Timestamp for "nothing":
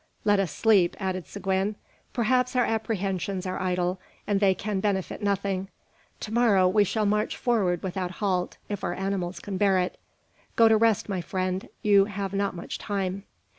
5.21-5.67